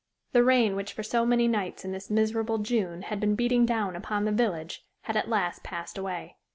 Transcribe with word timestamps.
The 0.31 0.43
rain 0.43 0.75
which 0.75 0.93
for 0.93 1.03
so 1.03 1.27
many 1.27 1.47
nights 1.47 1.85
in 1.85 1.91
this 1.91 2.09
miserable 2.09 2.57
June 2.57 3.03
had 3.03 3.19
been 3.19 3.35
beating 3.35 3.67
down 3.67 3.95
upon 3.95 4.25
the 4.25 4.31
village 4.31 4.83
had 5.01 5.15
at 5.15 5.29
last 5.29 5.61
passed 5.61 5.95
away. 5.95 6.37